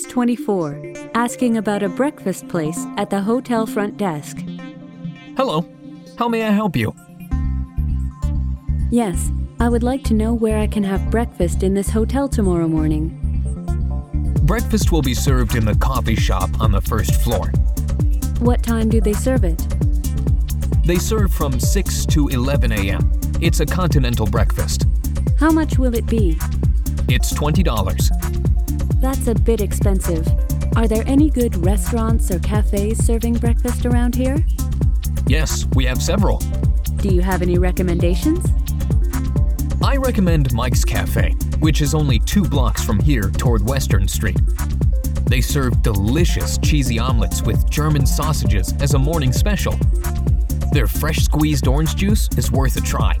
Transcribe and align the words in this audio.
Case 0.00 0.12
24, 0.12 0.94
asking 1.14 1.58
about 1.58 1.82
a 1.82 1.88
breakfast 1.90 2.48
place 2.48 2.86
at 2.96 3.10
the 3.10 3.20
hotel 3.20 3.66
front 3.66 3.98
desk. 3.98 4.38
Hello. 5.36 5.68
How 6.18 6.26
may 6.26 6.42
I 6.42 6.50
help 6.52 6.74
you? 6.74 6.94
Yes, 8.90 9.30
I 9.58 9.68
would 9.68 9.82
like 9.82 10.02
to 10.04 10.14
know 10.14 10.32
where 10.32 10.58
I 10.58 10.66
can 10.68 10.84
have 10.84 11.10
breakfast 11.10 11.62
in 11.62 11.74
this 11.74 11.90
hotel 11.90 12.30
tomorrow 12.30 12.66
morning. 12.66 13.10
Breakfast 14.44 14.90
will 14.90 15.02
be 15.02 15.12
served 15.12 15.54
in 15.54 15.66
the 15.66 15.74
coffee 15.74 16.16
shop 16.16 16.48
on 16.62 16.72
the 16.72 16.80
first 16.80 17.20
floor. 17.20 17.52
What 18.38 18.62
time 18.62 18.88
do 18.88 19.02
they 19.02 19.12
serve 19.12 19.44
it? 19.44 19.58
They 20.86 20.96
serve 20.96 21.30
from 21.30 21.60
6 21.60 22.06
to 22.06 22.28
11 22.28 22.72
a.m. 22.72 23.12
It's 23.42 23.60
a 23.60 23.66
continental 23.66 24.26
breakfast. 24.26 24.86
How 25.38 25.50
much 25.50 25.78
will 25.78 25.94
it 25.94 26.06
be? 26.06 26.38
It's 27.06 27.34
$20. 27.34 28.49
That's 28.96 29.26
a 29.26 29.34
bit 29.34 29.60
expensive. 29.60 30.26
Are 30.76 30.86
there 30.86 31.04
any 31.06 31.30
good 31.30 31.56
restaurants 31.64 32.30
or 32.30 32.38
cafes 32.38 33.04
serving 33.04 33.34
breakfast 33.34 33.86
around 33.86 34.14
here? 34.14 34.44
Yes, 35.26 35.66
we 35.74 35.84
have 35.84 36.02
several. 36.02 36.38
Do 36.96 37.08
you 37.14 37.22
have 37.22 37.42
any 37.42 37.58
recommendations? 37.58 38.44
I 39.82 39.96
recommend 39.96 40.52
Mike's 40.52 40.84
Cafe, 40.84 41.30
which 41.60 41.80
is 41.80 41.94
only 41.94 42.18
two 42.18 42.44
blocks 42.44 42.84
from 42.84 43.00
here 43.00 43.30
toward 43.30 43.66
Western 43.66 44.06
Street. 44.06 44.40
They 45.26 45.40
serve 45.40 45.82
delicious 45.82 46.58
cheesy 46.58 46.98
omelets 46.98 47.42
with 47.42 47.70
German 47.70 48.04
sausages 48.04 48.74
as 48.80 48.94
a 48.94 48.98
morning 48.98 49.32
special. 49.32 49.78
Their 50.72 50.86
fresh 50.86 51.18
squeezed 51.18 51.66
orange 51.66 51.96
juice 51.96 52.28
is 52.36 52.52
worth 52.52 52.76
a 52.76 52.80
try. 52.80 53.18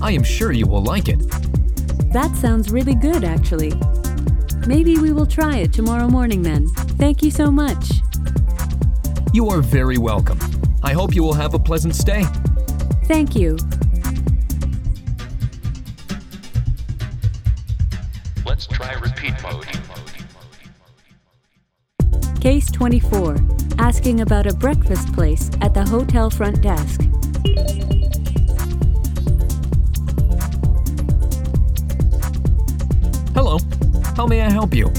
I 0.00 0.12
am 0.12 0.22
sure 0.22 0.52
you 0.52 0.66
will 0.66 0.82
like 0.82 1.08
it. 1.08 1.20
That 2.12 2.34
sounds 2.36 2.70
really 2.70 2.94
good, 2.94 3.24
actually. 3.24 3.72
Maybe 4.66 4.96
we 4.96 5.12
will 5.12 5.26
try 5.26 5.56
it 5.58 5.72
tomorrow 5.72 6.08
morning 6.08 6.42
then. 6.42 6.68
Thank 6.68 7.22
you 7.22 7.30
so 7.30 7.50
much. 7.50 7.90
You 9.32 9.48
are 9.48 9.60
very 9.60 9.98
welcome. 9.98 10.38
I 10.84 10.92
hope 10.92 11.14
you 11.14 11.22
will 11.22 11.32
have 11.32 11.54
a 11.54 11.58
pleasant 11.58 11.96
stay. 11.96 12.24
Thank 13.06 13.34
you. 13.34 13.56
Let's 18.46 18.66
try 18.66 18.92
repeat 18.94 19.34
mode. 19.42 19.66
Case 22.40 22.70
24, 22.70 23.36
asking 23.78 24.20
about 24.20 24.46
a 24.46 24.54
breakfast 24.54 25.12
place 25.12 25.50
at 25.60 25.74
the 25.74 25.84
hotel 25.84 26.28
front 26.28 26.60
desk. 26.60 27.00
Hello. 33.34 33.58
How 34.16 34.26
may 34.26 34.42
I 34.42 34.50
help 34.50 34.74
you? 34.74 34.92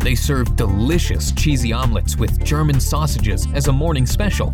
They 0.00 0.14
serve 0.14 0.56
delicious 0.56 1.32
cheesy 1.32 1.72
omelets 1.72 2.18
with 2.18 2.44
German 2.44 2.78
sausages 2.78 3.46
as 3.54 3.68
a 3.68 3.72
morning 3.72 4.04
special. 4.04 4.52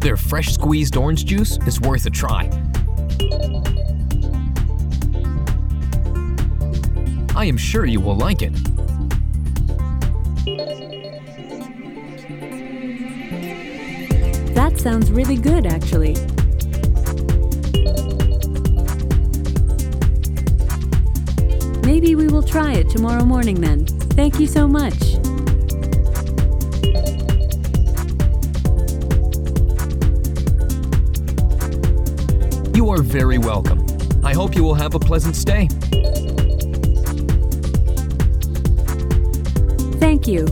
Their 0.00 0.16
fresh 0.16 0.52
squeezed 0.52 0.96
orange 0.96 1.24
juice 1.24 1.58
is 1.64 1.80
worth 1.80 2.06
a 2.06 2.10
try. 2.10 2.50
I 7.36 7.44
am 7.44 7.56
sure 7.56 7.86
you 7.86 8.00
will 8.00 8.16
like 8.16 8.42
it. 8.42 8.52
That 14.54 14.78
sounds 14.78 15.10
really 15.12 15.36
good, 15.36 15.66
actually. 15.66 16.14
Maybe 21.84 22.16
we 22.16 22.26
will 22.26 22.42
try 22.42 22.72
it 22.72 22.90
tomorrow 22.90 23.24
morning 23.24 23.60
then. 23.60 23.86
Thank 24.14 24.38
you 24.38 24.46
so 24.46 24.68
much. 24.68 24.94
You 32.76 32.90
are 32.90 33.02
very 33.02 33.38
welcome. 33.38 33.86
I 34.24 34.34
hope 34.34 34.54
you 34.54 34.62
will 34.62 34.74
have 34.74 34.94
a 34.94 34.98
pleasant 34.98 35.36
stay. 35.36 35.68
Thank 39.98 40.26
you. 40.26 40.46